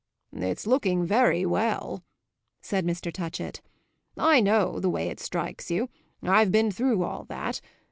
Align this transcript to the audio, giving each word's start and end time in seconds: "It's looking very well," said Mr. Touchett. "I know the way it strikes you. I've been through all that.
"It's 0.33 0.65
looking 0.65 1.05
very 1.05 1.45
well," 1.45 2.03
said 2.59 2.87
Mr. 2.87 3.13
Touchett. 3.13 3.61
"I 4.17 4.39
know 4.41 4.79
the 4.79 4.89
way 4.89 5.09
it 5.09 5.19
strikes 5.19 5.69
you. 5.69 5.89
I've 6.23 6.51
been 6.51 6.71
through 6.71 7.03
all 7.03 7.23
that. 7.25 7.61